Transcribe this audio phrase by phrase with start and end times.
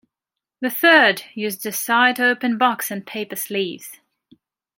[0.61, 3.99] The third used a side-open box and paper sleeves.